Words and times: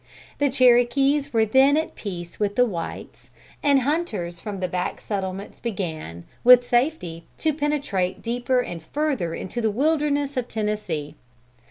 The 0.39 0.49
Cherokees 0.49 1.31
were 1.31 1.45
then 1.45 1.77
at 1.77 1.93
peace 1.93 2.39
with 2.39 2.55
the 2.55 2.65
whites, 2.65 3.29
and 3.61 3.81
hunters 3.81 4.39
from 4.39 4.57
the 4.57 4.67
back 4.67 4.99
settlements 4.99 5.59
began, 5.59 6.23
with 6.43 6.67
safety, 6.67 7.27
to 7.37 7.53
penetrate 7.53 8.19
deeper 8.23 8.61
and 8.61 8.81
further 8.81 9.35
into 9.35 9.61
the 9.61 9.69
wilderness 9.69 10.37
of 10.37 10.47
Tennessee. 10.47 11.13